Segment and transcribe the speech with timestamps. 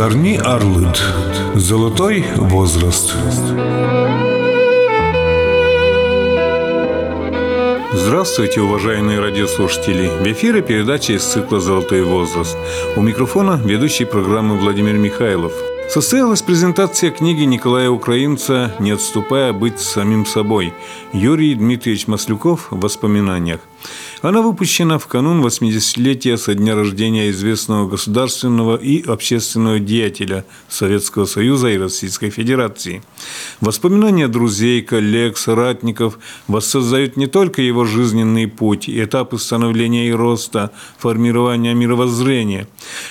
[0.00, 0.98] Зорни Арлыт.
[1.54, 3.14] Золотой возраст.
[7.92, 10.08] Здравствуйте, уважаемые радиослушатели!
[10.08, 12.56] В эфире передача из цикла «Золотой возраст».
[12.96, 15.52] У микрофона ведущий программы Владимир Михайлов–
[15.90, 20.72] Состоялась презентация книги Николая Украинца «Не отступая быть самим собой»
[21.12, 23.58] Юрий Дмитриевич Маслюков в воспоминаниях.
[24.22, 31.68] Она выпущена в канун 80-летия со дня рождения известного государственного и общественного деятеля Советского Союза
[31.68, 33.02] и Российской Федерации.
[33.62, 41.72] Воспоминания друзей, коллег, соратников воссоздают не только его жизненный путь, этапы становления и роста, формирования
[41.72, 42.68] мировоззрения.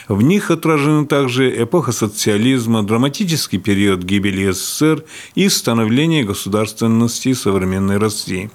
[0.08, 5.04] В них отражены также эпоха социализма, драматический период гибели СССР
[5.34, 8.52] и становление государственности современной России.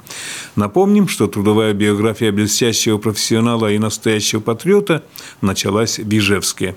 [0.55, 5.03] Напомним, что трудовая биография блестящего профессионала и настоящего патриота
[5.41, 6.77] началась в Ижевске.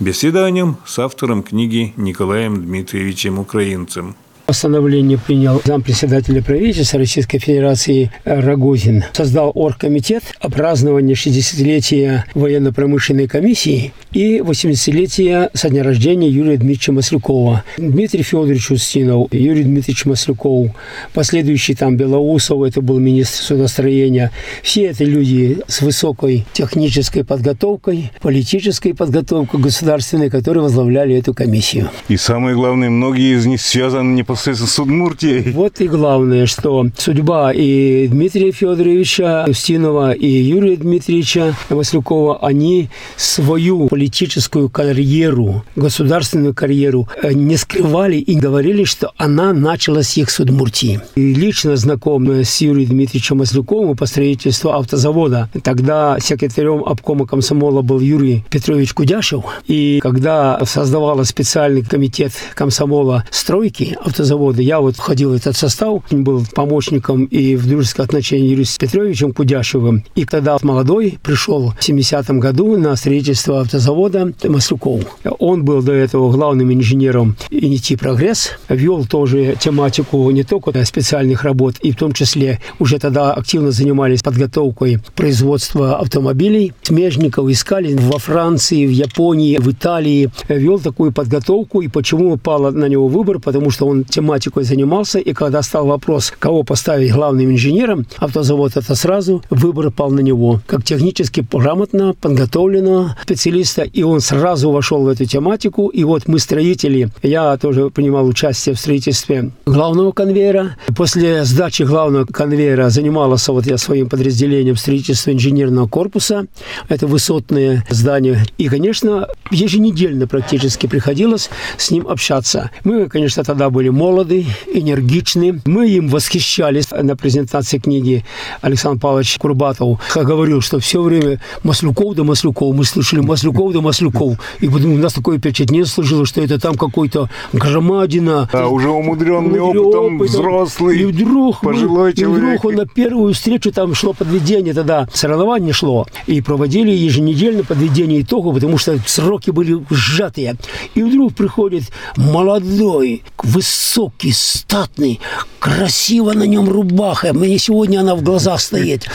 [0.00, 4.16] Беседа о с автором книги Николаем Дмитриевичем Украинцем.
[4.46, 9.04] Постановление принял зампредседателя правительства Российской Федерации Рогозин.
[9.12, 17.64] Создал оргкомитет о праздновании 60-летия военно-промышленной комиссии и 80-летия со дня рождения Юрия Дмитриевича Маслюкова.
[17.78, 20.70] Дмитрий Федорович Устинов, Юрий Дмитриевич Маслюков,
[21.14, 24.30] последующий там Белоусов, это был министр судостроения.
[24.62, 31.88] Все это люди с высокой технической подготовкой, политической подготовкой государственной, которые возглавляли эту комиссию.
[32.08, 35.52] И самое главное, многие из них связаны непосредственно непосредственно с Удмуртией.
[35.52, 43.88] Вот и главное, что судьба и Дмитрия Федоровича Устинова, и Юрия Дмитриевича Маслюкова, они свою
[43.88, 51.00] политическую карьеру, государственную карьеру э, не скрывали и говорили, что она началась их с Удмуртии.
[51.14, 55.50] И лично знаком с Юрием Дмитриевичем Маслюковым по строительству автозавода.
[55.62, 59.44] Тогда секретарем обкома комсомола был Юрий Петрович Кудяшев.
[59.66, 64.62] И когда создавала специальный комитет комсомола стройки автозавода, завода.
[64.62, 70.04] Я вот входил в этот состав, был помощником и в дружеских отношениях Юрием Петровичем Кудяшевым.
[70.14, 75.02] И когда молодой пришел в 70-м году на строительство автозавода Маслюков.
[75.38, 81.76] Он был до этого главным инженером «Инити Прогресс», вел тоже тематику не только специальных работ,
[81.82, 86.72] и в том числе уже тогда активно занимались подготовкой производства автомобилей.
[86.82, 90.30] Смежников искали во Франции, в Японии, в Италии.
[90.48, 93.38] Вел такую подготовку, и почему пал на него выбор?
[93.38, 98.94] Потому что он тематикой занимался, и когда стал вопрос, кого поставить главным инженером, автозавод это
[98.94, 100.60] сразу, выбор пал на него.
[100.66, 105.88] Как технически грамотно, подготовленного специалиста, и он сразу вошел в эту тематику.
[105.88, 110.76] И вот мы строители, я тоже принимал участие в строительстве главного конвейера.
[110.96, 116.46] После сдачи главного конвейера занимался вот я своим подразделением строительства инженерного корпуса.
[116.88, 118.44] Это высотные здания.
[118.58, 122.70] И, конечно, еженедельно практически приходилось с ним общаться.
[122.84, 125.60] Мы, конечно, тогда были молоды, энергичны.
[125.64, 128.24] Мы им восхищались на презентации книги
[128.60, 130.00] Александр Павлович Курбатов.
[130.14, 132.74] Говорил, что все время Маслюков да Маслюков.
[132.74, 134.38] Мы слышали Маслюков да Маслюков.
[134.60, 138.48] И потом у нас такое впечатление сложилось, что это там какой-то громадина.
[138.52, 142.42] Да, уже умудренный, опытом, опытом, взрослый, и вдруг, пожилой мы, человек.
[142.42, 146.06] И вдруг он на первую встречу, там шло подведение тогда, соревнование шло.
[146.26, 150.56] И проводили еженедельно подведение итогов, потому что сроки были сжатые.
[150.94, 151.84] И вдруг приходит
[152.16, 155.20] молодой, высокий, статный,
[155.58, 157.32] красиво на нем рубаха.
[157.32, 159.08] Мне сегодня она в глазах стоит.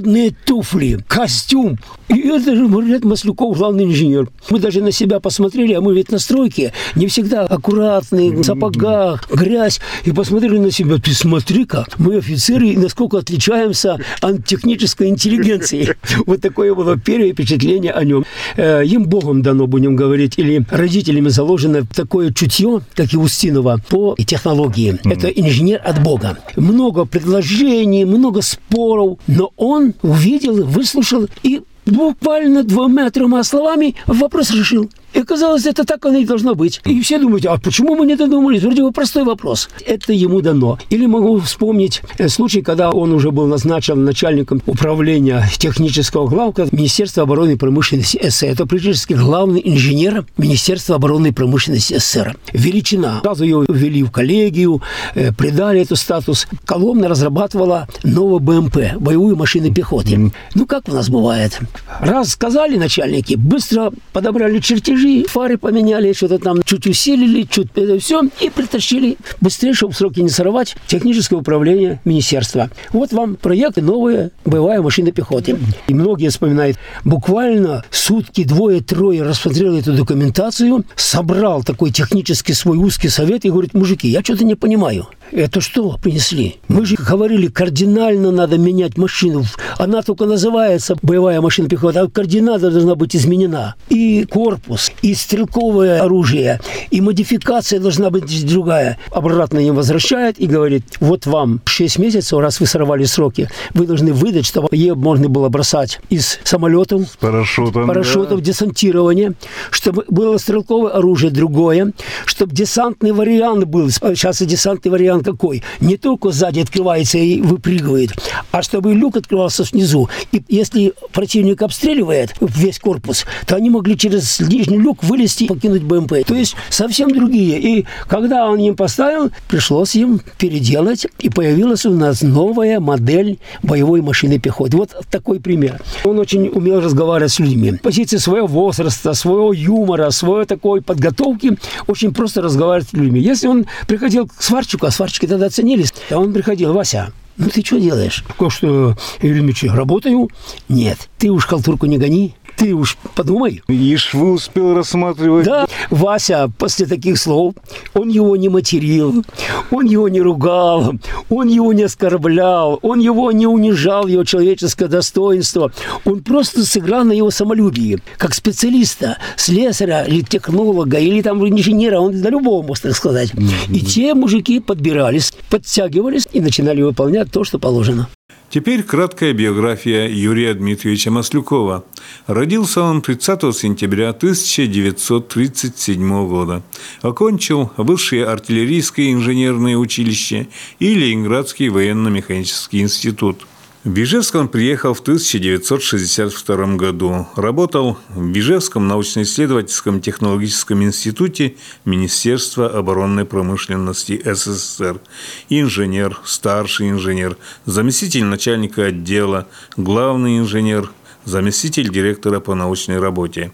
[0.00, 1.78] Модные туфли, костюм.
[2.08, 4.30] И это же Маргарет Маслюков, главный инженер.
[4.48, 9.30] Мы даже на себя посмотрели, а мы ведь на стройке не всегда аккуратные, в сапогах,
[9.30, 9.80] грязь.
[10.04, 10.96] И посмотрели на себя.
[10.96, 15.94] Ты смотри-ка, мы офицеры, и насколько отличаемся от технической интеллигенции.
[16.26, 18.24] Вот такое было первое впечатление о нем.
[18.56, 24.16] Э, им Богом дано, будем говорить, или родителями заложено такое чутье, как и Устинова, по
[24.16, 24.98] технологии.
[25.04, 26.38] Это инженер от Бога.
[26.56, 34.90] Много предложений, много споров, но он увидел, выслушал и буквально двумя-тремя словами вопрос решил.
[35.12, 36.80] И казалось, это так оно и должно быть.
[36.84, 38.62] И все думают, а почему мы не додумались?
[38.62, 39.68] Вроде бы простой вопрос.
[39.86, 40.78] Это ему дано.
[40.90, 47.24] Или могу вспомнить э, случай, когда он уже был назначен начальником управления технического главка Министерства
[47.24, 48.46] обороны и промышленности СССР.
[48.46, 52.36] Это практически главный инженер Министерства обороны и промышленности СССР.
[52.52, 53.20] Величина.
[53.22, 54.82] Сразу ее ввели в коллегию,
[55.14, 56.46] э, придали эту статус.
[56.64, 60.32] Коломна разрабатывала новую БМП, боевую машину пехоты.
[60.54, 61.58] Ну, как у нас бывает?
[62.00, 67.98] Раз сказали начальники, быстро подобрали чертежи, чертежи, фары поменяли, что-то там чуть усилили, чуть это
[67.98, 72.70] все, и притащили быстрее, чтобы сроки не сорвать, техническое управление министерства.
[72.92, 75.56] Вот вам проект новая боевая машина пехоты.
[75.88, 83.44] И многие вспоминают, буквально сутки, двое-трое рассмотрел эту документацию, собрал такой технический свой узкий совет
[83.44, 85.08] и говорит, мужики, я что-то не понимаю.
[85.32, 86.56] Это что принесли?
[86.66, 89.44] Мы же говорили, кардинально надо менять машину.
[89.78, 93.76] Она только называется боевая машина пехоты, а кардинально должна быть изменена.
[93.88, 96.60] И корпус, и стрелковое оружие,
[96.90, 98.98] и модификация должна быть другая.
[99.10, 104.12] Обратно им возвращает и говорит, вот вам 6 месяцев, раз вы сорвали сроки, вы должны
[104.12, 108.44] выдать, чтобы ее можно было бросать из самолетов, С парашютом, парашютов, да.
[108.44, 109.34] десантирования,
[109.70, 111.92] чтобы было стрелковое оружие другое,
[112.26, 113.90] чтобы десантный вариант был.
[113.90, 115.62] Сейчас и десантный вариант какой?
[115.80, 118.12] Не только сзади открывается и выпрыгивает,
[118.50, 120.08] а чтобы люк открывался снизу.
[120.32, 125.82] И если противник обстреливает весь корпус, то они могли через нижний люк вылезти и покинуть
[125.82, 126.24] БМП.
[126.26, 127.60] То есть совсем другие.
[127.60, 134.02] И когда он им поставил, пришлось им переделать, и появилась у нас новая модель боевой
[134.02, 134.76] машины пехоты.
[134.76, 135.80] Вот такой пример.
[136.04, 137.72] Он очень умел разговаривать с людьми.
[137.82, 143.20] Позиции своего возраста, своего юмора, своей такой подготовки, очень просто разговаривать с людьми.
[143.20, 147.62] Если он приходил к сварщику, а сварщики тогда ценились, а он приходил, Вася, ну ты
[147.64, 148.22] что делаешь?
[148.38, 150.28] Как что, Юрий Ильич, работаю?
[150.68, 153.62] Нет, ты уж халтурку не гони, ты уж подумай.
[153.68, 155.46] И швы успел рассматривать.
[155.46, 157.54] Да, Вася после таких слов,
[157.94, 159.24] он его не материл,
[159.70, 160.94] он его не ругал,
[161.28, 165.72] он его не оскорблял, он его не унижал, его человеческое достоинство.
[166.04, 172.20] Он просто сыграл на его самолюбии, как специалиста, слесаря или технолога, или там инженера, он
[172.20, 173.32] на любого может так сказать.
[173.68, 178.08] И те мужики подбирались, подтягивались и начинали выполнять то, что положено.
[178.50, 181.84] Теперь краткая биография Юрия Дмитриевича Маслюкова.
[182.26, 186.64] Родился он 30 сентября 1937 года.
[187.00, 190.48] Окончил Высшее артиллерийское инженерное училище
[190.80, 193.46] и Ленинградский военно-механический институт.
[193.82, 197.26] В Бежевск он приехал в 1962 году.
[197.34, 201.56] Работал в Бежевском научно-исследовательском технологическом институте
[201.86, 205.00] Министерства оборонной промышленности СССР.
[205.48, 209.48] Инженер, старший инженер, заместитель начальника отдела,
[209.78, 210.90] главный инженер,
[211.24, 213.50] заместитель директора по научной работе.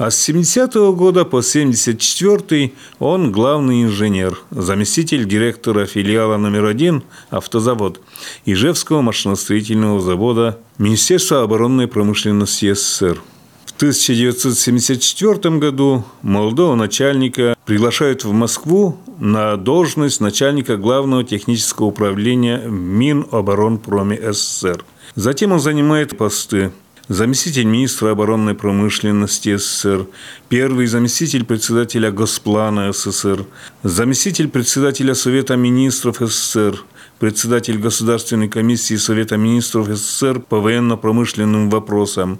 [0.00, 7.02] А с 70 -го года по 74 он главный инженер, заместитель директора филиала номер один
[7.28, 8.00] «Автозавод»
[8.46, 13.20] Ижевского машиностроительного завода Министерства оборонной промышленности СССР.
[13.66, 22.70] В 1974 году молодого начальника приглашают в Москву на должность начальника главного технического управления в
[22.70, 24.82] Миноборонпроме СССР.
[25.14, 26.70] Затем он занимает посты
[27.10, 30.06] заместитель министра оборонной промышленности СССР,
[30.48, 33.46] первый заместитель председателя Госплана СССР,
[33.82, 36.80] заместитель председателя Совета министров СССР,
[37.18, 42.38] председатель Государственной комиссии Совета министров СССР по военно-промышленным вопросам,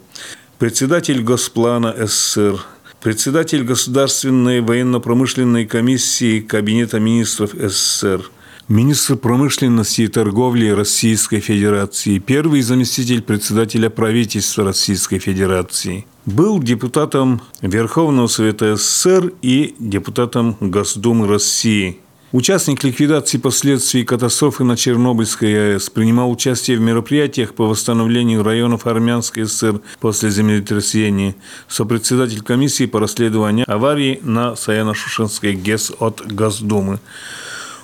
[0.61, 2.65] председатель Госплана СССР,
[3.03, 8.23] председатель Государственной военно-промышленной комиссии Кабинета министров СССР–
[8.71, 16.07] Министр промышленности и торговли Российской Федерации, первый заместитель председателя правительства Российской Федерации.
[16.25, 21.99] Был депутатом Верховного Совета СССР и депутатом Госдумы России.
[22.31, 29.47] Участник ликвидации последствий катастрофы на Чернобыльской АЭС принимал участие в мероприятиях по восстановлению районов Армянской
[29.47, 31.35] ССР после землетрясения,
[31.67, 37.01] сопредседатель комиссии по расследованию аварии на Саяно-Шушенской ГЭС от Госдумы.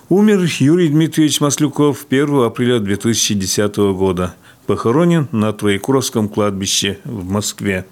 [0.08, 4.36] Умер Юрий Дмитриевич Маслюков 1 апреля 2010 года.
[4.66, 7.86] Похоронен на Троекуровском кладбище в Москве.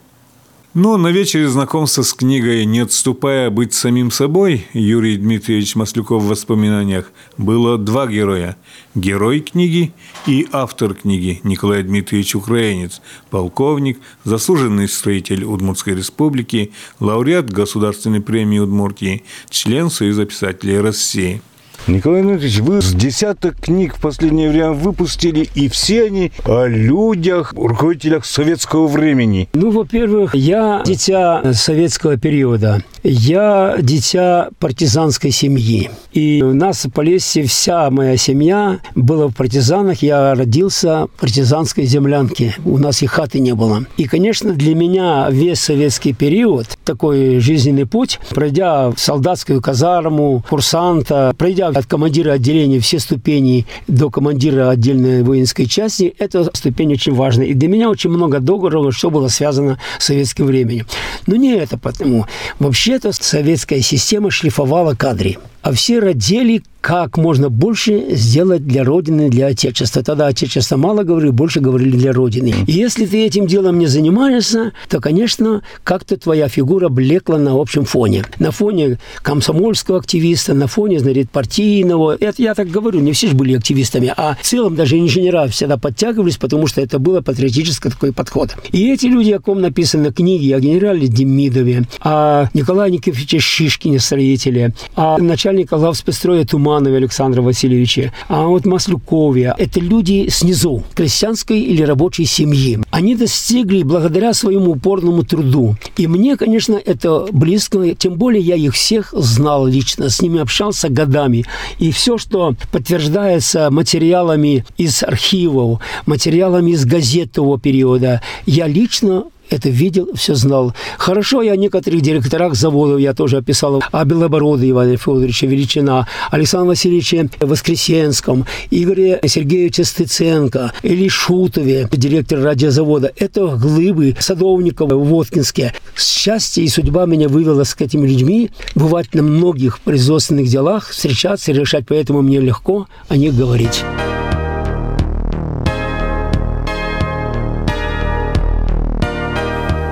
[0.75, 6.28] Но на вечере знакомства с книгой «Не отступая быть самим собой» Юрий Дмитриевич Маслюков в
[6.28, 8.56] воспоминаниях было два героя.
[8.94, 9.92] Герой книги
[10.28, 19.25] и автор книги Николай Дмитриевич Украинец, полковник, заслуженный строитель Удмуртской республики, лауреат Государственной премии Удмуртии,
[19.50, 21.42] член Союза писателей России–
[21.87, 27.53] Николай Дмитриевич, вы с десяток книг в последнее время выпустили, и все они о людях,
[27.55, 29.50] руководителях советского времени.
[29.53, 32.83] Ну, во-первых, я дитя советского периода.
[33.03, 35.91] Я дитя партизанской семьи.
[36.14, 40.00] И у нас в Полесье вся моя семья была в партизанах.
[40.00, 42.55] Я родился в партизанской землянке.
[42.64, 43.85] У нас и хаты не было.
[43.99, 51.35] И, конечно, для меня весь советский период, такой жизненный путь, пройдя в солдатскую казарму, курсанта,
[51.37, 57.45] пройдя от командира отделения все ступени до командира отдельной воинской части, эта ступень очень важна.
[57.45, 60.87] И для меня очень много договоров, что было связано с советским временем.
[61.26, 62.26] Но не это потому.
[62.59, 69.47] Вообще-то советская система шлифовала кадры а все родили как можно больше сделать для Родины, для
[69.47, 70.02] Отечества.
[70.02, 72.52] Тогда Отечество мало говорили, больше говорили для Родины.
[72.66, 77.87] И если ты этим делом не занимаешься, то, конечно, как-то твоя фигура блекла на общем
[77.87, 78.26] фоне.
[78.38, 82.18] На фоне комсомольского активиста, на фоне, значит, партийного.
[82.21, 85.78] Это я так говорю, не все же были активистами, а в целом даже инженера всегда
[85.78, 88.50] подтягивались, потому что это было патриотический такой подход.
[88.73, 94.75] И эти люди, о ком написаны книги, о генерале Демидове, о Николае Никифоровиче Шишкине, строителе,
[94.97, 99.54] о начальнике главспецстроя Туман Романове Александра Васильевича, а вот Маслюкове.
[99.56, 102.80] Это люди снизу, крестьянской или рабочей семьи.
[102.90, 105.76] Они достигли благодаря своему упорному труду.
[105.96, 110.88] И мне, конечно, это близко, тем более я их всех знал лично, с ними общался
[110.88, 111.44] годами.
[111.78, 119.68] И все, что подтверждается материалами из архивов, материалами из газет того периода, я лично это
[119.68, 120.75] видел, все знал.
[120.99, 123.82] Хорошо, я о некоторых директорах заводов я тоже описал.
[123.92, 133.12] О Белобороде Иване Федоровиче Величина, Александре Васильевиче Воскресенском, Игоре Сергеевиче Стыценко, Или Шутове, директор радиозавода.
[133.16, 135.73] Это глыбы садовников в Воткинске.
[135.96, 141.84] Счастье и судьба меня вывела с этими людьми, бывать на многих производственных делах, встречаться решать,
[141.87, 143.84] поэтому мне легко о них говорить.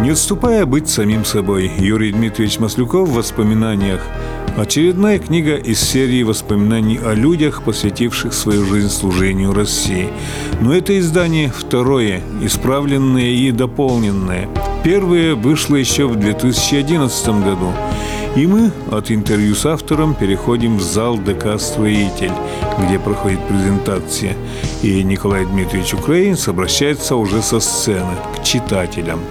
[0.02, 4.00] Не отступая быть самим собой, Юрий Дмитриевич Маслюков в воспоминаниях.
[4.56, 10.08] Очередная книга из серии воспоминаний о людях, посвятивших свою жизнь служению России.
[10.60, 14.48] Но это издание второе, исправленное и дополненное.
[14.82, 17.72] Первое вышло еще в 2011 году.
[18.34, 22.32] И мы от интервью с автором переходим в зал ДК «Строитель»,
[22.84, 24.34] где проходит презентация.
[24.82, 29.20] И Николай Дмитриевич Украинец обращается уже со сцены к читателям–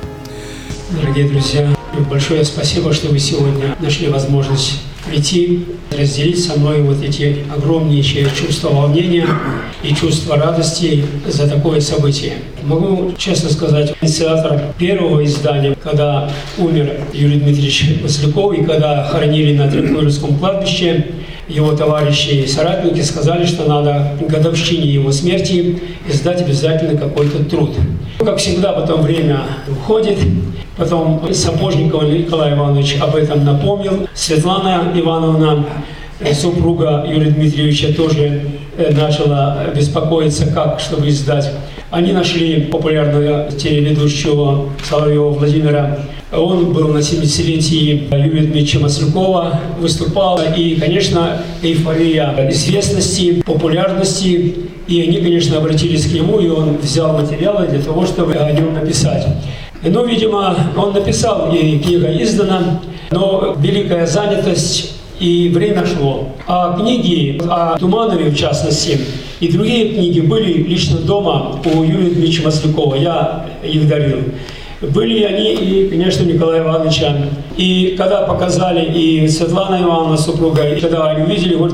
[1.00, 1.70] Дорогие друзья,
[2.10, 5.66] большое спасибо, что вы сегодня нашли возможность прийти,
[5.98, 9.26] разделить со мной вот эти огромнейшие чувства волнения
[9.84, 12.34] и чувства радости за такое событие.
[12.64, 19.72] Могу честно сказать, инициатор первого издания, когда умер Юрий Дмитриевич Масляков и когда хоронили на
[19.72, 21.06] Трикуровском кладбище,
[21.48, 27.76] его товарищи и соратники сказали, что надо к годовщине его смерти издать обязательно какой-то труд.
[28.20, 30.20] Как всегда, потом время уходит,
[30.78, 35.66] потом Сапожников Николай Иванович об этом напомнил, Светлана Ивановна,
[36.34, 38.42] супруга Юрия Дмитриевича, тоже
[38.78, 41.52] э, начала беспокоиться, как, чтобы издать.
[41.90, 46.00] Они нашли популярного телеведущего Соловьева Владимира
[46.32, 50.40] он был на 70-летии Юрия Дмитриевича Маслюкова, выступал.
[50.56, 54.56] И, конечно, эйфория известности, популярности.
[54.88, 58.74] И они, конечно, обратились к нему, и он взял материалы для того, чтобы о нем
[58.74, 59.26] написать.
[59.84, 66.30] Ну, видимо, он написал, и книга издана, но великая занятость и время шло.
[66.48, 69.00] А книги о Туманове, в частности,
[69.40, 72.96] и другие книги были лично дома у Юрия Дмитриевича Маслякова.
[72.96, 74.20] Я их дарил.
[74.82, 77.16] Были они и, конечно, Николая Ивановича.
[77.56, 81.74] И когда показали и Светлана Ивановна, супруга, и когда они увидели, вот,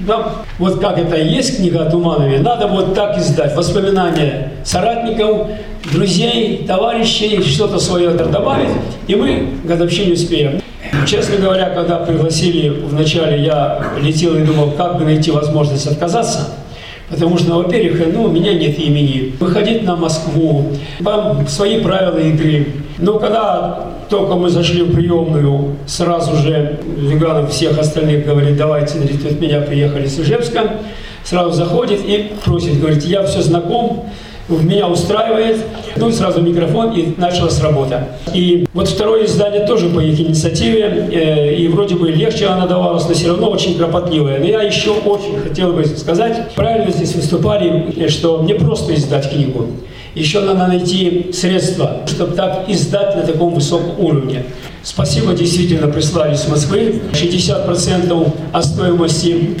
[0.00, 3.54] да, вот как это есть книга о Туманове, надо вот так издать.
[3.54, 5.48] Воспоминания соратников,
[5.92, 8.70] друзей, товарищей, что-то свое добавить,
[9.06, 10.62] и мы годовщине успеем.
[11.06, 16.48] Честно говоря, когда пригласили вначале, я летел и думал, как бы найти возможность отказаться–
[17.10, 19.34] Потому что, во-первых, ну, у меня нет имени.
[19.40, 20.72] Выходить на Москву,
[21.02, 22.66] там свои правила игры.
[22.98, 29.24] Но когда только мы зашли в приемную, сразу же Веганов всех остальных говорит, давайте, говорит,
[29.24, 30.78] от меня приехали с Ижевска,
[31.24, 34.06] сразу заходит и просит, говорит, я все знаком,
[34.48, 35.64] меня устраивает.
[35.96, 38.08] Ну, сразу микрофон, и началась работа.
[38.32, 43.06] И вот второе издание тоже по их инициативе, э, и вроде бы легче она давалась,
[43.08, 44.38] но все равно очень кропотливая.
[44.38, 49.66] Но я еще очень хотел бы сказать, правильно здесь выступали, что не просто издать книгу.
[50.14, 54.44] Еще надо найти средства, чтобы так издать на таком высоком уровне.
[54.82, 57.02] Спасибо, действительно прислали с Москвы.
[57.12, 59.56] 60% от стоимости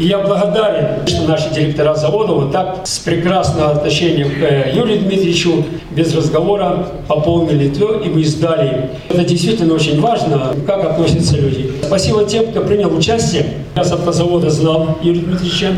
[0.00, 5.00] и я благодарен, что наши директора завода вот так с прекрасным отношением к э, Юрию
[5.00, 8.88] Дмитриевичу без разговора пополнили то, и мы сдали.
[9.10, 11.70] Это действительно очень важно, как относятся люди.
[11.82, 13.44] Спасибо тем, кто принял участие.
[13.76, 15.72] Я с автозавода знал Юрия Дмитриевича.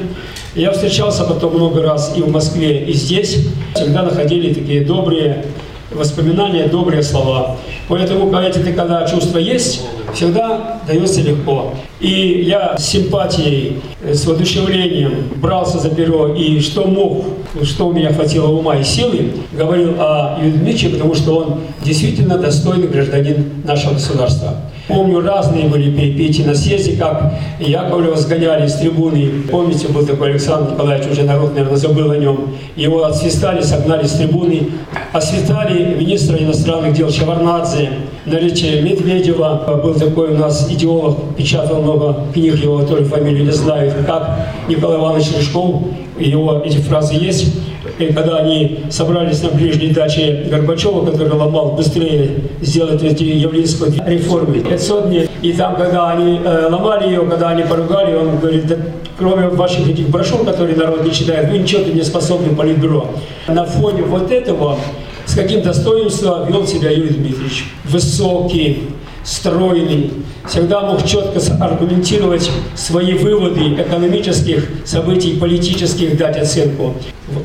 [0.54, 3.48] Я встречался потом много раз и в Москве, и здесь.
[3.74, 5.46] Всегда находили такие добрые
[5.90, 7.56] воспоминания, добрые слова.
[7.88, 9.82] Поэтому, говорите, ты когда чувство есть,
[10.14, 11.74] всегда дается легко.
[12.00, 17.24] И я с симпатией, с воодушевлением брался за перо, и что мог,
[17.62, 22.88] что у меня хватило ума и силы, говорил о Юрии потому что он действительно достойный
[22.88, 24.56] гражданин нашего государства.
[24.88, 29.30] Помню, разные были перепития на съезде, как Яковлева сгоняли с трибуны.
[29.50, 32.48] Помните, был такой Александр Николаевич, уже народ, наверное, забыл о нем.
[32.74, 34.70] Его отсвистали, согнали с трибуны.
[35.12, 37.90] Освистали министра иностранных дел Шеварнадзе,
[38.26, 39.80] наличие Медведева.
[39.82, 43.92] Был такой у нас идеолог, печатал много книг, его тоже фамилию не знаю.
[44.04, 45.82] Как Николай Иванович Рыжков,
[46.18, 47.54] его эти фразы есть.
[47.98, 52.30] И когда они собрались на ближней даче Горбачева, который ломал быстрее
[52.60, 55.28] сделать эти явлинские реформы, 500 дней.
[55.42, 58.76] И там, когда они э, ломали ее, когда они поругали, он говорит, да,
[59.18, 63.06] кроме ваших этих брошюр, которые народ не читает, вы ничего не способны политбюро.
[63.48, 64.78] На фоне вот этого
[65.26, 67.66] с каким достоинством вел себя Юрий Дмитриевич.
[67.84, 68.88] Высокий,
[69.24, 70.12] стройный,
[70.48, 76.94] всегда мог четко аргументировать свои выводы экономических событий, политических, дать оценку.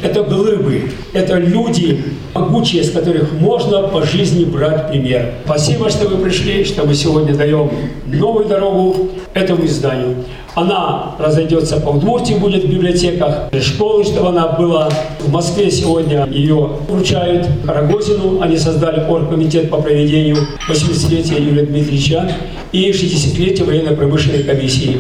[0.02, 2.04] Это глыбы, это люди,
[2.34, 5.34] могучие, с которых можно по жизни брать пример.
[5.46, 7.72] Спасибо, что вы пришли, что мы сегодня даем
[8.08, 10.26] новую дорогу этому изданию.
[10.58, 14.90] Она разойдется по Удмуртии, будет в библиотеках школы, чтобы она была.
[15.20, 18.42] В Москве сегодня ее вручают Рогозину.
[18.42, 20.38] Они создали оргкомитет по проведению
[20.68, 22.32] 80-летия Юрия Дмитриевича
[22.72, 25.00] и 60-летия военно-промышленной комиссии.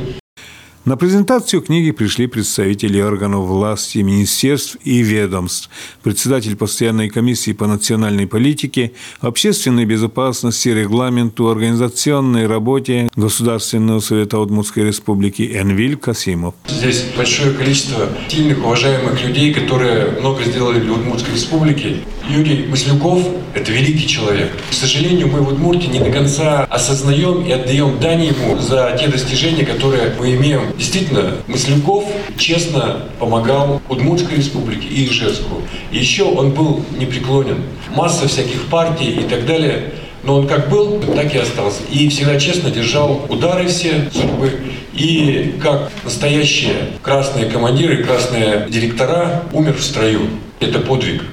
[0.87, 5.69] На презентацию книги пришли представители органов власти, министерств и ведомств,
[6.01, 15.41] председатель постоянной комиссии по национальной политике, общественной безопасности, регламенту, организационной работе Государственного совета Удмуртской республики
[15.41, 16.55] Энвиль Касимов.
[16.69, 21.97] Здесь большое количество сильных, уважаемых людей, которые много сделали для Удмуртской республики.
[22.29, 24.53] Юрий Маслюков– это великий человек.
[24.69, 29.07] К сожалению, мы в Удмуртии не до конца осознаем и отдаем дань ему за те
[29.07, 32.05] достижения, которые мы имеем Действительно, Масляков
[32.37, 35.61] честно помогал Удмуртской республике и Ижевску.
[35.91, 37.63] Еще он был непреклонен.
[37.95, 39.93] Масса всяких партий и так далее.
[40.23, 41.81] Но он как был, так и остался.
[41.91, 44.51] И всегда честно держал удары все судьбы.
[44.93, 50.21] И как настоящие красные командиры, красные директора умер в строю.
[50.59, 51.23] Это подвиг.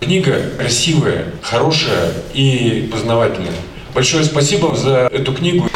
[0.00, 3.52] Книга красивая, хорошая и познавательная.
[3.94, 5.68] Большое спасибо за эту книгу.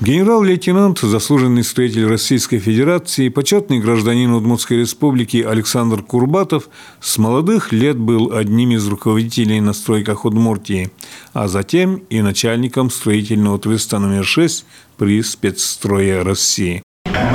[0.00, 6.68] Генерал-лейтенант, заслуженный строитель Российской Федерации, почетный гражданин Удмуртской Республики Александр Курбатов
[7.00, 10.92] с молодых лет был одним из руководителей на стройках Удмуртии,
[11.32, 14.66] а затем и начальником строительного треста номер 6
[14.98, 16.80] при спецстрое России.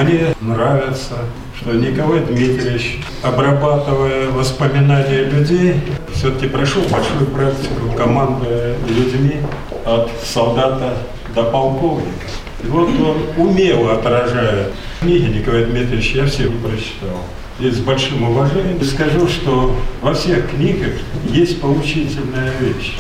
[0.02, 1.18] Мне нравится,
[1.60, 5.82] что Николай Дмитриевич, обрабатывая воспоминания людей,
[6.14, 9.42] все-таки прошел большую практику, командуя людьми
[9.86, 10.98] от солдата
[11.36, 12.28] до полковника.
[12.64, 14.72] И вот он умело отражает
[15.02, 17.20] книги Николая Дмитриевича, я все прочитал.
[17.60, 20.94] И с большим уважением скажу, что во всех книгах
[21.30, 22.96] есть поучительная вещь.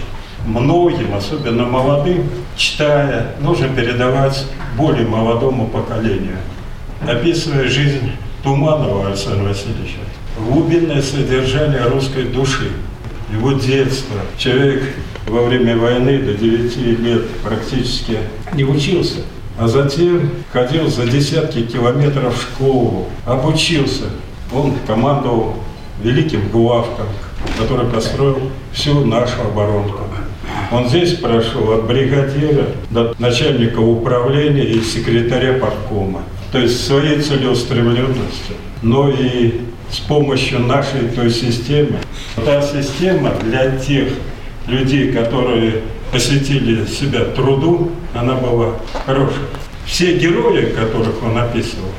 [0.46, 4.46] Многим, особенно молодым, читая, нужно передавать
[4.78, 6.38] более молодому поколению.
[7.08, 8.12] Описывая жизнь
[8.44, 10.00] Туманова Александра Васильевича,
[10.38, 12.70] глубинное содержание русской души,
[13.32, 14.18] его детство.
[14.38, 14.84] Человек
[15.26, 18.18] во время войны до 9 лет практически
[18.54, 19.22] не учился
[19.58, 24.06] а затем ходил за десятки километров в школу, обучился.
[24.54, 25.56] Он командовал
[26.02, 27.08] великим главком,
[27.58, 30.00] который построил всю нашу оборонку.
[30.72, 36.24] Он здесь прошел от бригадира до начальника управления и секретаря парткома.
[36.52, 39.62] То есть своей целеустремленностью, но и
[39.92, 41.98] с помощью нашей той системы.
[42.44, 44.10] Та система для тех
[44.68, 45.82] людей, которые
[46.14, 49.48] посвятили себя труду, она была хорошая.
[49.86, 51.90] Все герои, которых он описывал,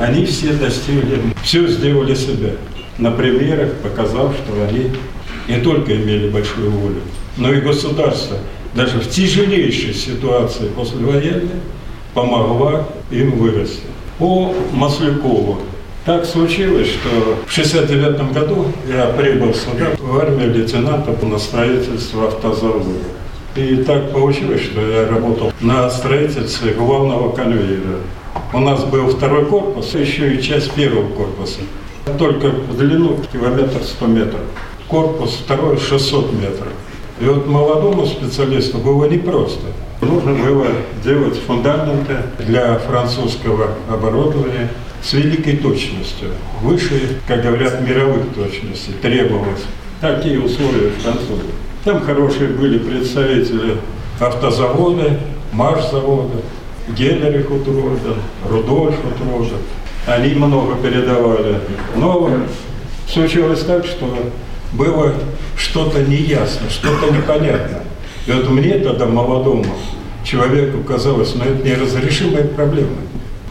[0.00, 2.52] они все достигли, все сделали себя.
[2.96, 4.92] На примерах показав, что они
[5.48, 7.02] не только имели большую волю,
[7.36, 8.38] но и государство
[8.74, 11.60] даже в тяжелейшей ситуации послевоенной
[12.14, 13.82] помогла им вырасти.
[14.18, 15.58] По Маслякову
[16.06, 23.00] так случилось, что в 69 году я прибыл сюда в армию лейтенанта на строительство автозавода.
[23.56, 28.00] И так получилось, что я работал на строительстве главного конвейера.
[28.52, 31.60] У нас был второй корпус, еще и часть первого корпуса.
[32.18, 34.42] Только в длину километр сто метров.
[34.88, 36.72] Корпус второй 600 метров.
[37.18, 39.68] И вот молодому специалисту было непросто.
[40.02, 40.66] Нужно было
[41.02, 44.68] делать фундаменты для французского оборудования
[45.02, 46.28] с великой точностью.
[46.60, 49.64] Выше, как говорят, мировых точностей требовалось.
[50.02, 51.46] Такие условия французов.
[51.86, 53.76] Там хорошие были представители
[54.18, 55.20] автозавода,
[55.52, 56.42] Марш-завода,
[56.88, 58.16] Геллерих Утрожен,
[58.50, 59.58] Рудольф Утрожен.
[60.04, 61.60] Они много передавали.
[61.94, 62.28] Но
[63.08, 64.12] случилось так, что
[64.72, 65.14] было
[65.56, 67.84] что-то неясно, что-то непонятно.
[68.26, 69.66] И вот мне тогда, молодому
[70.24, 72.96] человеку, казалось, ну это неразрешимая проблема,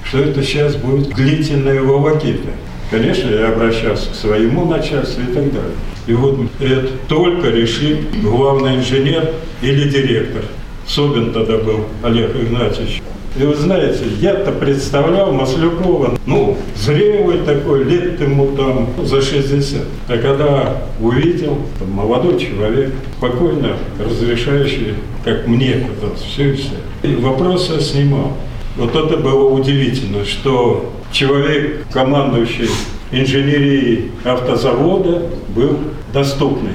[0.03, 2.49] что это сейчас будет длительная волокита.
[2.91, 5.75] Конечно, я обращался к своему начальству и так далее.
[6.07, 10.43] И вот это только решит главный инженер или директор.
[10.87, 13.01] Собин тогда был Олег Игнатьевич.
[13.37, 19.81] И вы знаете, я-то представлял Маслюкова, ну, зрелый такой, лет ему там за 60.
[20.07, 24.93] А когда увидел, там, молодой человек, спокойно разрешающий,
[25.25, 26.69] как мне казалось, все и все.
[27.03, 28.37] И вопросы снимал.
[28.77, 32.69] Вот это было удивительно, что человек, командующий
[33.11, 35.23] инженерией автозавода,
[35.55, 35.79] был
[36.13, 36.73] доступный,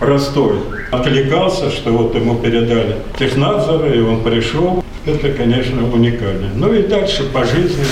[0.00, 0.56] простой.
[0.90, 4.82] Откликался, что вот ему передали технадзоры, и он пришел.
[5.04, 6.48] Это, конечно, уникально.
[6.54, 7.84] Ну и дальше по жизни,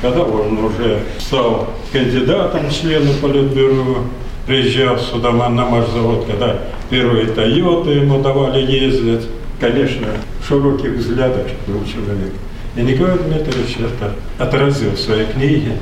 [0.00, 4.04] когда он уже стал кандидатом в члены Политбюро,
[4.46, 6.58] приезжал сюда на маршзавод, когда
[6.90, 9.26] первые Тойоты ему давали ездить.
[9.58, 10.06] Конечно,
[10.42, 12.32] в широких взглядах был человек.
[12.76, 15.76] И Николай Дмитриевич это отразил в своей книге.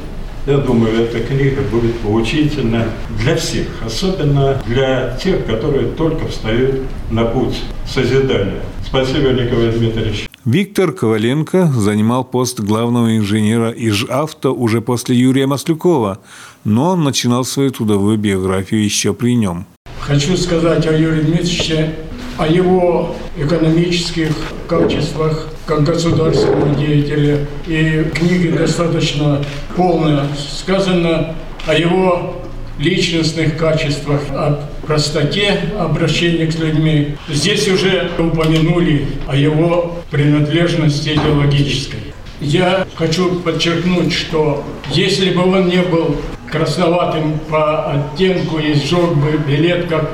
[0.46, 2.86] Я думаю, эта книга будет поучительна
[3.22, 8.62] для всех, особенно для тех, которые только встают на путь созидания.
[8.86, 10.28] Спасибо, Николай Дмитриевич.
[10.46, 16.20] Виктор Коваленко занимал пост главного инженера ИЖАВТО уже после Юрия Маслюкова,
[16.64, 19.66] но он начинал свою трудовую биографию еще при нем.
[20.00, 21.94] Хочу сказать о Юрии Дмитриевиче,
[22.38, 24.30] о его экономических
[24.68, 27.46] качествах как государственного деятеля.
[27.66, 29.44] И в книге достаточно
[29.76, 31.34] полно сказано
[31.66, 32.36] о его
[32.78, 37.16] личностных качествах, о простоте обращения с людьми.
[37.28, 42.00] Здесь уже упомянули о его принадлежности идеологической.
[42.40, 46.16] Я хочу подчеркнуть, что если бы он не был
[46.50, 50.08] красноватым по оттенку и сжег бы билет, как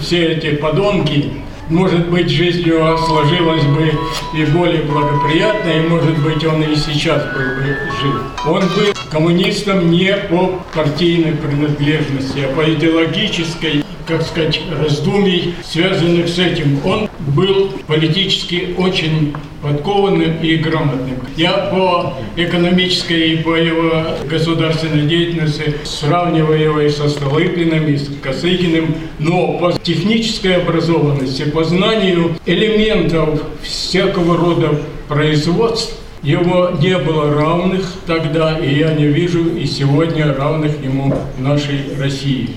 [0.00, 1.32] все эти подонки,
[1.72, 3.92] может быть, жизнь его сложилась бы
[4.34, 8.22] и более благоприятно, и, может быть, он и сейчас был бы жив.
[8.46, 16.38] Он был коммунистом не по партийной принадлежности, а по идеологической, как сказать, раздумий, связанных с
[16.38, 16.80] этим.
[16.84, 21.18] Он был политически очень подкованным и грамотным.
[21.36, 28.08] Я по экономической и по его государственной деятельности сравниваю его и со Столыпиным, и с
[28.20, 37.84] Косыгиным, но по технической образованности, по знанию элементов всякого рода производств, его не было равных
[38.06, 42.50] тогда, и я не вижу и сегодня равных ему в нашей России.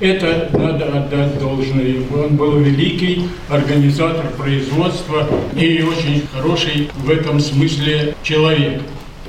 [0.00, 1.96] Это надо отдать должное.
[2.12, 8.82] Он был великий организатор производства и очень хороший в этом смысле человек.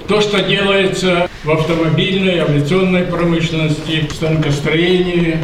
[0.07, 5.37] То, что делается в автомобильной, авиационной промышленности, станкостроении,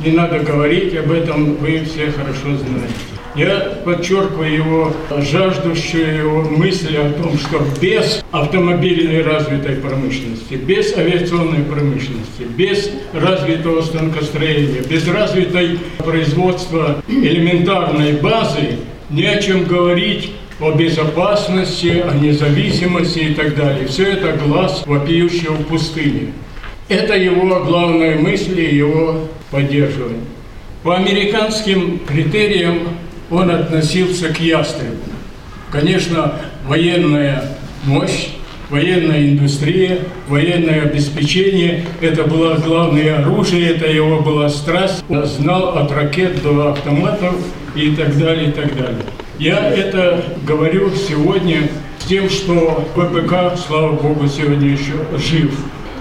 [0.00, 3.15] не надо говорить об этом, вы все хорошо знаете.
[3.36, 11.62] Я подчеркиваю его жаждущую его мысли о том, что без автомобильной развитой промышленности, без авиационной
[11.64, 18.78] промышленности, без развитого станкостроения, без развитой производства элементарной базы
[19.10, 23.86] не о чем говорить о безопасности, о независимости и так далее.
[23.86, 26.32] Все это глаз вопиющего в пустыне.
[26.88, 30.24] Это его главная мысль и его поддерживание.
[30.82, 32.78] По американским критериям
[33.30, 34.96] он относился к ястребу.
[35.70, 36.34] Конечно,
[36.66, 37.42] военная
[37.84, 38.28] мощь,
[38.70, 45.04] военная индустрия, военное обеспечение– это было главное оружие, это его была страсть.
[45.08, 47.34] Он знал от ракет до автоматов
[47.74, 49.02] и так далее, и так далее.
[49.38, 51.68] Я это говорю сегодня
[52.08, 55.52] тем, что ВПК, слава Богу, сегодня еще жив.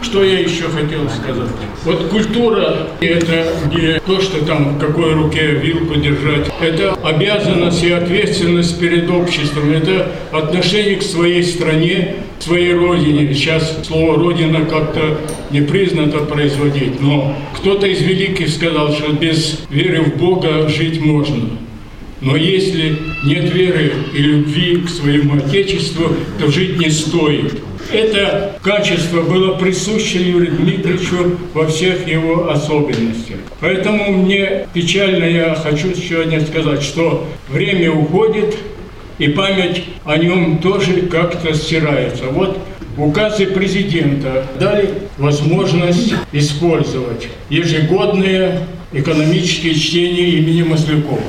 [0.06, 1.50] Что я еще хотел сказать?
[1.84, 6.48] Вот культура– это не то, что там в какой руке вилку держать.
[6.62, 9.72] Это обязанность и ответственность перед обществом.
[9.72, 13.34] Это отношение к своей стране, к своей родине.
[13.34, 15.18] Сейчас слово «родина» как-то
[15.50, 17.02] не признато производить.
[17.02, 21.50] Но кто-то из великих сказал, что без веры в Бога жить можно.
[22.22, 27.65] Но если нет веры и любви к своему Отечеству, то жить не стоит.
[27.92, 33.38] Это качество было присуще Юрию Дмитриевичу во всех его особенностях.
[33.60, 38.56] Поэтому мне печально, я хочу сегодня сказать, что время уходит,
[39.18, 42.26] и память о нем тоже как-то стирается.
[42.26, 42.58] Вот
[42.98, 51.22] указы президента дали возможность использовать ежегодные экономические чтения имени Маслякова.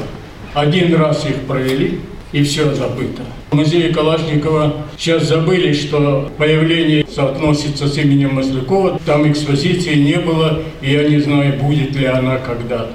[0.55, 2.01] Один раз их провели,
[2.37, 3.22] и все забыто.
[3.51, 9.01] В музее Калашникова сейчас забыли, что появление соотносится с именем Маслякова.
[9.07, 12.92] Там экспозиции не было, и я не знаю, будет ли она когда-то.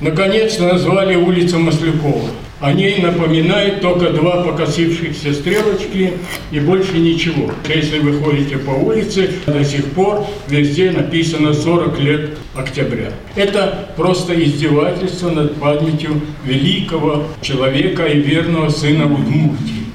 [0.00, 2.30] Наконец назвали улицу Маслякова.
[2.60, 6.12] О ней напоминает только два покосившихся стрелочки
[6.50, 7.50] и больше ничего.
[7.66, 13.12] Если вы ходите по улице, до сих пор везде написано 40 лет октября.
[13.34, 19.86] Это просто издевательство над памятью великого человека и верного сына Удмуртии.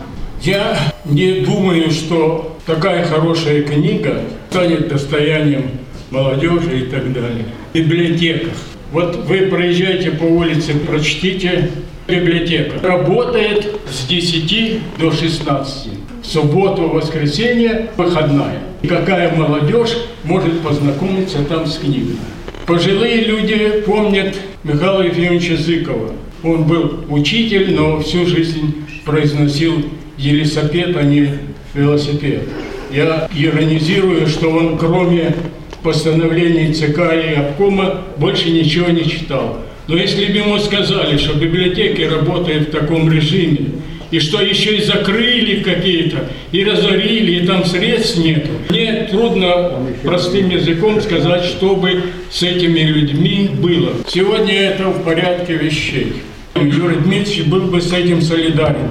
[0.42, 0.76] Я
[1.06, 5.70] не думаю, что такая хорошая книга станет достоянием
[6.10, 7.46] молодежи и так далее.
[7.74, 8.54] В библиотеках.
[8.92, 11.70] Вот вы проезжаете по улице, прочтите
[12.08, 12.88] библиотека.
[12.88, 15.90] Работает с 10 до 16.
[16.22, 18.60] В субботу, воскресенье, выходная.
[18.82, 22.18] И какая молодежь может познакомиться там с книгами.
[22.66, 26.12] Пожилые люди помнят Михаила Ефимовича Зыкова.
[26.44, 29.84] Он был учитель, но всю жизнь произносил
[30.18, 31.30] велосипед, а не
[31.74, 32.44] велосипед.
[32.92, 35.36] Я иронизирую, что он кроме
[35.84, 39.60] постановлений ЦК и обкома больше ничего не читал.
[39.88, 43.72] Но если бы ему сказали, что библиотеки работают в таком режиме,
[44.12, 50.50] и что еще и закрыли какие-то, и разорили, и там средств нет, мне трудно простым
[50.50, 53.94] языком сказать, что бы с этими людьми было.
[54.08, 56.14] Сегодня это в порядке вещей.
[56.56, 58.90] Юрий Дмитриевич был бы с этим солидарен.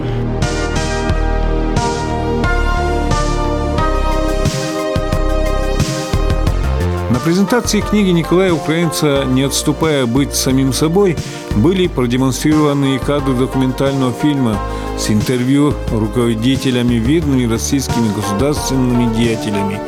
[7.24, 11.16] Презентации книги Николая Украинца «Не отступая быть самим собой»
[11.56, 14.58] были продемонстрированы кадры документального фильма
[14.98, 19.80] с интервью руководителями видными российскими государственными деятелями,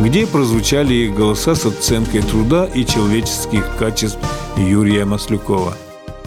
[0.00, 4.18] где прозвучали их голоса с оценкой труда и человеческих качеств
[4.56, 5.74] Юрия Маслюкова.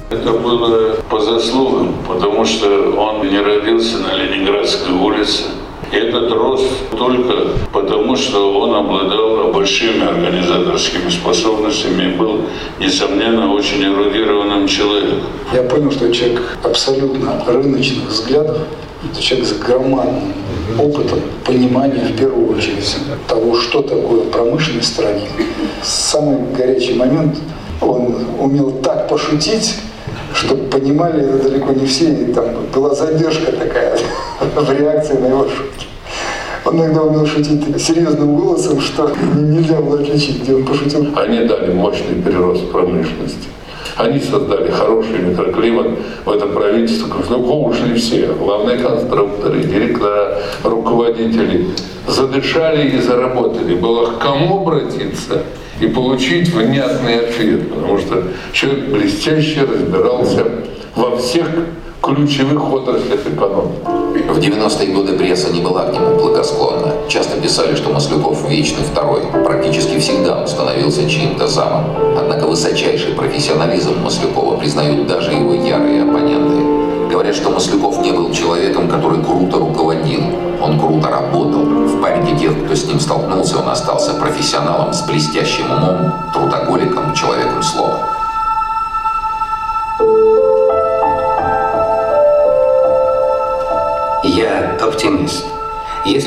[0.10, 2.68] Это было по заслугам, потому что
[2.98, 5.44] он не родился на Ленинградской улице,
[5.92, 6.66] этот рост
[6.98, 7.34] только
[7.72, 12.42] потому, что он обладал большими организаторскими способностями и был,
[12.80, 15.20] несомненно, очень эрудированным человеком.
[15.54, 18.60] Я понял, что человек абсолютно рыночных взглядов,
[19.04, 20.34] это человек с громадным
[20.78, 22.98] опытом, пониманием в первую очередь
[23.28, 25.28] того, что такое промышленность в.
[25.82, 27.38] Самый горячий момент
[27.82, 29.76] он умел так пошутить,
[30.34, 33.98] чтобы понимали это далеко не все, и там была задержка такая
[34.56, 35.88] в реакции на его шутки.
[36.66, 41.08] Он иногда умел шутить серьезным голосом, что нельзя было отличить, где он пошутил.
[41.16, 43.48] Они дали мощный прирост промышленности.
[43.96, 45.88] Они создали хороший микроклимат
[46.24, 47.08] в этом правительстве.
[47.30, 48.34] Ну, ушли все.
[48.34, 51.68] Главные конструкторы, директора, руководители.
[52.08, 53.76] Задышали и заработали.
[53.76, 55.44] Было к кому обратиться
[55.82, 57.70] и получить внятный ответ.
[57.70, 60.46] Потому что человек блестяще разбирался
[60.96, 61.48] во всех
[62.16, 64.00] ключевых отраслях экономики.
[64.28, 66.94] В 90-е годы пресса не была к нему благосклонна.
[67.08, 69.22] Часто писали, что Маслюков вечный второй.
[69.46, 71.86] Практически всегда он становился чьим-то замом.
[72.18, 77.10] Однако высочайший профессионализм Маслюкова признают даже его ярые оппоненты.
[77.12, 80.22] Говорят, что Маслюков не был человеком, который круто руководил.
[80.62, 81.64] Он круто работал.
[81.64, 87.64] В памяти тех, кто с ним столкнулся, он остался профессионалом с блестящим умом, трудоголиком, человеком
[87.64, 88.09] слова.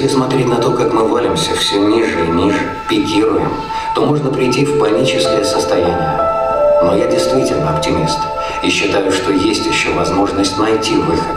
[0.03, 3.53] Если смотреть на то, как мы валимся все ниже и ниже, пикируем,
[3.95, 6.19] то можно прийти в паническое состояние.
[6.83, 8.19] Но я действительно оптимист
[8.65, 11.37] и считаю, что есть еще возможность найти выход.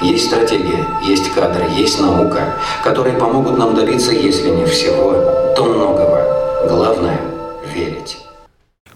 [0.00, 6.24] Есть стратегия, есть кадры, есть наука, которые помогут нам добиться, если не всего, то многого.
[6.66, 7.17] Главное.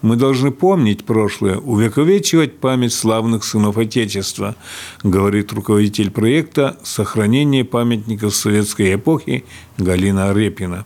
[0.03, 4.55] Мы должны помнить прошлое, увековечивать память славных сынов Отечества,
[5.01, 9.45] говорит руководитель проекта «Сохранение памятников советской эпохи»
[9.77, 10.83] Галина Арепина.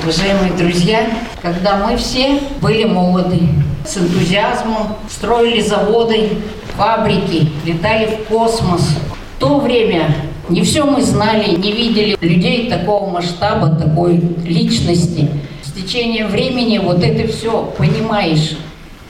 [0.00, 1.10] Уважаемые друзья,
[1.42, 3.40] когда мы все были молоды,
[3.84, 6.28] с энтузиазмом строили заводы,
[6.76, 8.96] фабрики, летали в космос,
[9.36, 10.14] в то время
[10.48, 15.28] не все мы знали, не видели людей такого масштаба, такой личности–
[15.74, 18.56] течением времени вот это все понимаешь.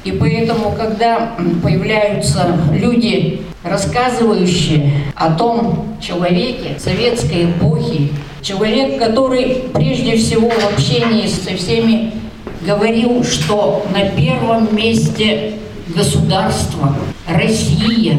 [0.04, 8.10] И поэтому, когда появляются люди, рассказывающие о том человеке советской эпохи,
[8.42, 12.12] человек, который прежде всего в общении со всеми
[12.66, 15.54] говорил, что на первом месте
[15.94, 16.96] государство,
[17.28, 18.18] Россия,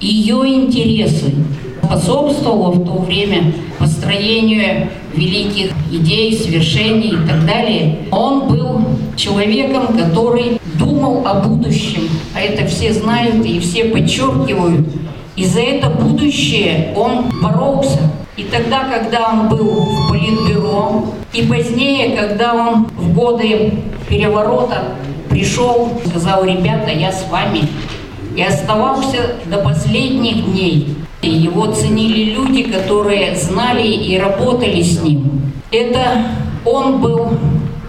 [0.00, 1.34] ее интересы,
[1.88, 8.00] способствовало в то время построению великих идей, свершений и так далее.
[8.10, 8.80] Он был
[9.16, 14.86] человеком, который думал о будущем, а это все знают и все подчеркивают.
[15.34, 18.00] И за это будущее он боролся.
[18.36, 23.72] И тогда, когда он был в Политбюро, и позднее, когда он в годы
[24.08, 24.96] переворота
[25.28, 27.62] пришел, сказал, ребята, я с вами.
[28.36, 30.96] И оставался до последних дней.
[31.22, 35.42] Его ценили люди, которые знали и работали с ним.
[35.72, 36.26] Это
[36.64, 37.30] он был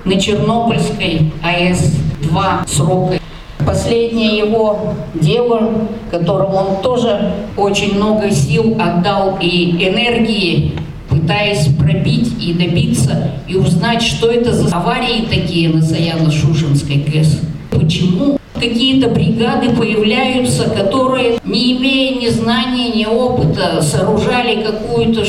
[0.04, 3.20] на Чернобыльской АЭС-2 срока.
[3.66, 10.74] Последнее его дело, которому он тоже очень много сил отдал и энергии,
[11.08, 17.42] пытаясь пробить и добиться, и узнать, что это за аварии такие на Саяно-Шушенской ГЭС.
[17.70, 25.24] Почему какие-то бригады появляются, которые, не имея ни знаний, ни опыта, сооружали какую-то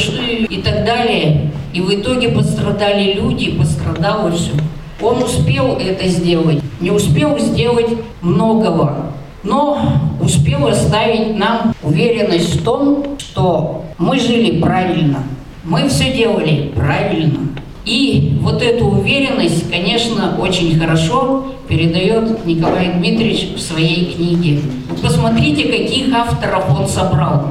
[0.49, 1.53] и так далее.
[1.73, 4.53] И в итоге пострадали люди, пострадало все.
[5.01, 7.89] Он успел это сделать, не успел сделать
[8.21, 9.13] многого,
[9.43, 9.81] но
[10.21, 15.23] успел оставить нам уверенность в том, что мы жили правильно,
[15.65, 17.49] мы все делали правильно.
[17.91, 24.61] И вот эту уверенность, конечно, очень хорошо передает Николай Дмитриевич в своей книге.
[25.03, 27.49] Посмотрите, каких авторов он собрал.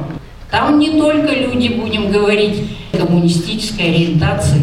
[0.50, 2.56] Там не только люди, будем говорить,
[2.90, 4.62] коммунистической ориентации,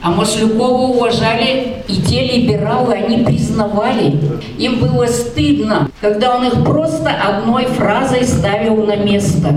[0.00, 4.20] а Маслюкова уважали и те либералы, они признавали.
[4.58, 9.52] Им было стыдно, когда он их просто одной фразой ставил на место.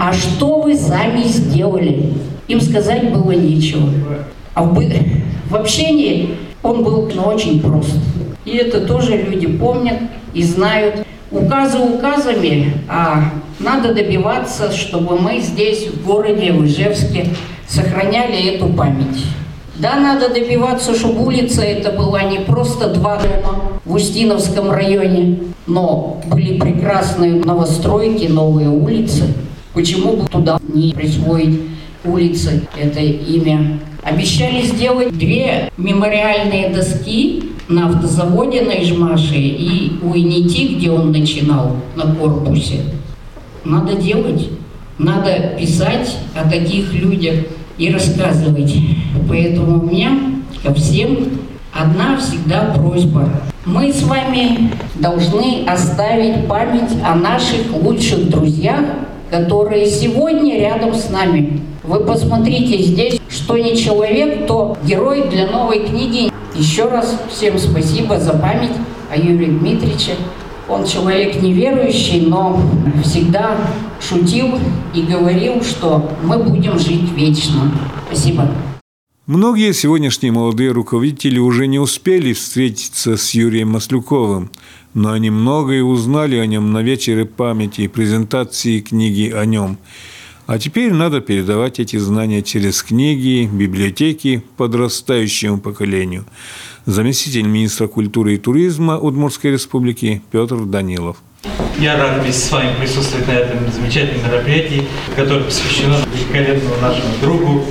[0.00, 2.14] А что вы сами сделали?
[2.48, 3.88] Им сказать было нечего.
[4.54, 4.82] А в,
[5.48, 7.96] в общении он был ну, очень прост.
[8.44, 9.98] И это тоже люди помнят
[10.34, 11.06] и знают.
[11.30, 17.28] Указы указами, а надо добиваться, чтобы мы здесь, в городе, в Ижевске,
[17.66, 19.24] сохраняли эту память.
[19.76, 26.20] Да, надо добиваться, чтобы улица это была не просто два дома в Устиновском районе, но
[26.26, 29.24] были прекрасные новостройки, новые улицы.
[29.72, 31.60] Почему бы туда не присвоить
[32.04, 33.78] улицы это имя?
[34.02, 41.76] Обещали сделать две мемориальные доски на автозаводе на Ижмаше и у Инити, где он начинал,
[41.94, 42.80] на корпусе.
[43.64, 44.48] Надо делать,
[44.98, 47.36] надо писать о таких людях
[47.78, 48.74] и рассказывать.
[49.28, 50.18] Поэтому у меня
[50.62, 51.28] ко всем
[51.72, 53.28] одна всегда просьба.
[53.64, 58.84] Мы с вами должны оставить память о наших лучших друзьях,
[59.32, 61.62] которые сегодня рядом с нами.
[61.84, 66.30] Вы посмотрите здесь, что не человек, то герой для новой книги.
[66.54, 68.76] Еще раз всем спасибо за память
[69.10, 70.16] о Юрии Дмитриевиче.
[70.68, 72.60] Он человек неверующий, но
[73.02, 73.56] всегда
[74.06, 74.58] шутил
[74.94, 77.72] и говорил, что мы будем жить вечно.
[78.06, 78.46] Спасибо.
[79.28, 84.50] Многие сегодняшние молодые руководители уже не успели встретиться с Юрием Маслюковым,
[84.94, 89.78] но они многое узнали о нем на вечере памяти и презентации книги о нем.
[90.48, 96.24] А теперь надо передавать эти знания через книги, библиотеки подрастающему поколению.
[96.86, 101.18] Заместитель министра культуры и туризма Удмуртской республики Петр Данилов.
[101.78, 104.82] Я рад вместе с вами присутствовать на этом замечательном мероприятии,
[105.14, 107.64] которое посвящено великолепному нашему другу,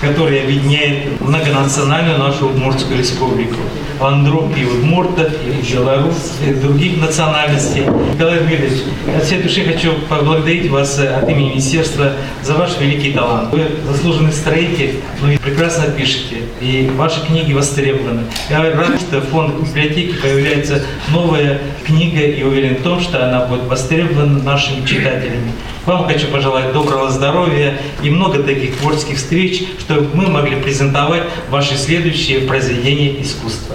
[0.00, 3.56] который объединяет многонациональную нашу Удмуртскую республику.
[3.98, 7.82] Вандрук и удмуртов, и белорусов, и других национальностей.
[8.14, 8.78] Николай Дмитриевич,
[9.14, 13.52] от всей души хочу поблагодарить вас э, от имени Министерства за ваш великий талант.
[13.52, 18.22] Вы заслуженный строитель, но и прекрасно пишете, и ваши книги востребованы.
[18.48, 23.44] Я рад, что в фонд библиотеки появляется новая книга, и уверен в том, что она
[23.44, 25.52] будет востребована нашими читателями.
[25.90, 31.76] Вам хочу пожелать доброго здоровья и много таких творческих встреч, чтобы мы могли презентовать ваши
[31.76, 33.74] следующие произведения искусства.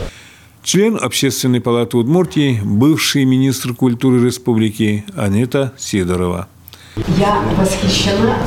[0.64, 6.48] Член Общественной палаты Удмуртии, бывший министр культуры республики Анета Сидорова.
[7.18, 8.38] Я восхищена,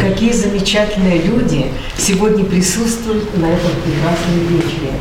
[0.00, 1.66] какие замечательные люди
[1.98, 4.92] сегодня присутствуют на этом прекрасном вечере.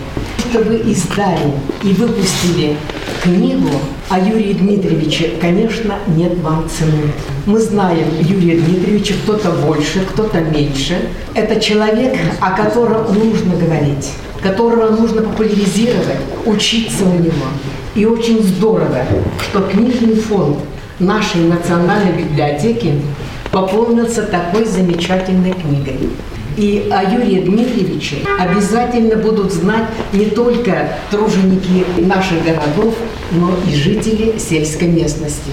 [0.55, 1.51] Что вы издали
[1.83, 2.77] и выпустили
[3.21, 3.71] книгу
[4.07, 7.11] о Юрии Дмитриевиче, конечно, нет вам цены.
[7.45, 11.09] Мы знаем Юрия Дмитриевича, кто-то больше, кто-то меньше.
[11.33, 17.47] Это человек, о котором нужно говорить, которого нужно популяризировать, учиться у него.
[17.93, 19.03] И очень здорово,
[19.49, 20.59] что книжный фонд
[20.99, 22.93] нашей национальной библиотеки
[23.51, 26.11] пополнился такой замечательной книгой.
[26.57, 32.95] И о Юрии Дмитриевиче обязательно будут знать не только труженики наших городов,
[33.31, 35.51] но и жители сельской местности.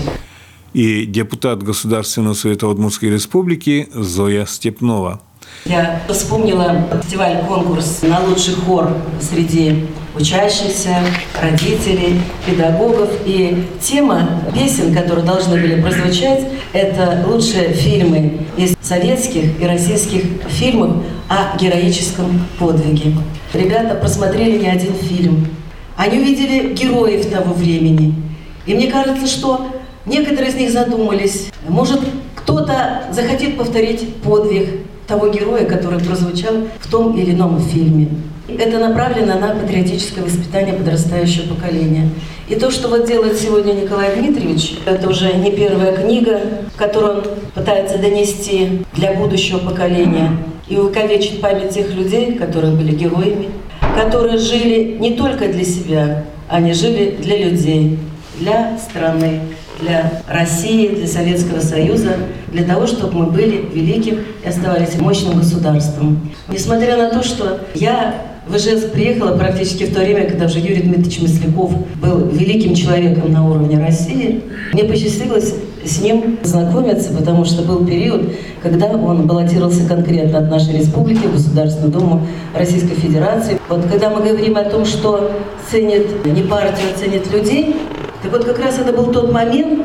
[0.72, 5.20] И депутат Государственного совета Удмуртской республики Зоя Степнова.
[5.64, 9.84] Я вспомнила фестиваль-конкурс на лучший хор среди
[10.14, 10.96] учащихся,
[11.40, 13.10] родителей, педагогов.
[13.24, 21.04] И тема песен, которые должны были прозвучать, это лучшие фильмы из советских и российских фильмов
[21.28, 23.14] о героическом подвиге.
[23.52, 25.48] Ребята просмотрели не один фильм.
[25.96, 28.14] Они увидели героев того времени.
[28.66, 29.66] И мне кажется, что
[30.06, 32.00] некоторые из них задумались, может,
[32.36, 34.68] кто-то захотит повторить подвиг
[35.06, 38.08] того героя, который прозвучал в том или ином фильме.
[38.58, 42.08] Это направлено на патриотическое воспитание подрастающего поколения.
[42.48, 46.40] И то, что вот делает сегодня Николай Дмитриевич, это уже не первая книга,
[46.76, 47.24] которую он
[47.54, 50.36] пытается донести для будущего поколения
[50.68, 53.48] и увековечить память тех людей, которые были героями,
[53.96, 57.98] которые жили не только для себя, они жили для людей,
[58.38, 59.40] для страны,
[59.80, 62.14] для России, для Советского Союза,
[62.48, 66.30] для того, чтобы мы были великим и оставались мощным государством.
[66.48, 70.82] Несмотря на то, что я в Ижевск приехала практически в то время, когда уже Юрий
[70.82, 74.42] Дмитриевич Масляков был великим человеком на уровне России.
[74.72, 80.78] Мне посчастливилось с ним знакомиться, потому что был период, когда он баллотировался конкретно от нашей
[80.78, 83.60] республики в Государственную Думу Российской Федерации.
[83.68, 85.32] Вот когда мы говорим о том, что
[85.70, 87.76] ценит не партию, а ценит людей,
[88.22, 89.82] так вот как раз это был тот момент,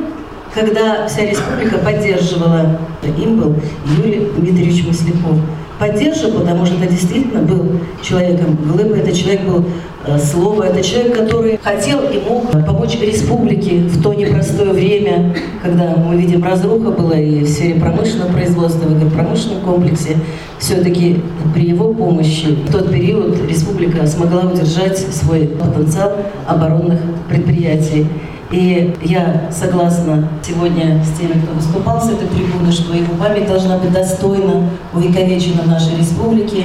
[0.54, 3.56] когда вся республика поддерживала, им был
[3.98, 5.38] Юрий Дмитриевич Масляков
[5.80, 9.66] поддерживал, потому что это действительно был человеком глыбы, это человек был
[10.06, 15.96] э, слово, это человек, который хотел и мог помочь республике в то непростое время, когда
[15.96, 20.18] мы видим разруха была и в сфере промышленного производства, в промышленном комплексе.
[20.60, 21.22] Все-таки
[21.54, 26.14] при его помощи в тот период республика смогла удержать свой потенциал
[26.48, 27.00] оборонных
[27.30, 28.08] предприятий.
[28.52, 33.78] И я согласна сегодня с теми, кто выступал с этой трибуны, что его память должна
[33.78, 36.64] быть достойно увековечена в нашей республике.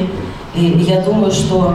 [0.54, 1.74] И я думаю, что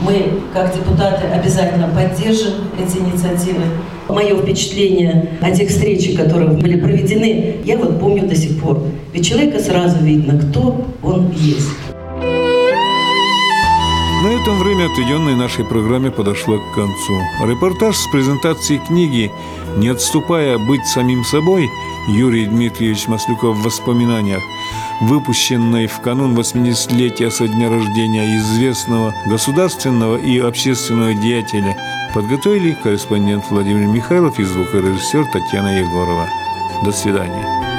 [0.00, 3.62] мы, как депутаты, обязательно поддержим эти инициативы.
[4.08, 8.82] Мое впечатление о тех встречах, которые были проведены, я вот помню до сих пор.
[9.12, 11.70] Ведь человека сразу видно, кто он есть.
[14.46, 17.20] Этом время, отведенное нашей программе, подошло к концу.
[17.44, 19.32] Репортаж с презентацией книги
[19.76, 21.68] «Не отступая быть самим собой»
[22.06, 24.44] Юрий Дмитриевич Маслюков в воспоминаниях,
[25.00, 31.76] выпущенной в канун 80-летия со дня рождения известного государственного и общественного деятеля,
[32.14, 36.28] подготовили корреспондент Владимир Михайлов и звукорежиссер Татьяна Егорова.
[36.84, 37.75] До свидания.